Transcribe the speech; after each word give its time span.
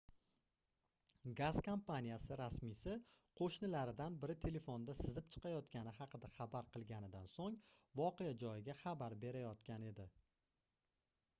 gaz 1.39 1.57
kompaniyasi 1.65 2.37
rasmiysi 2.39 2.93
qoʻshnilaridan 3.41 4.15
biri 4.23 4.35
telefonda 4.45 4.95
sizib 5.01 5.27
chiqayotgani 5.35 5.93
haqida 5.97 6.31
xabar 6.37 6.71
qilganidan 6.77 7.29
soʻng 7.35 7.59
voqea 8.03 8.31
joyiga 8.45 8.77
xabar 8.81 9.17
berayotgan 9.27 9.85
edi 9.93 10.07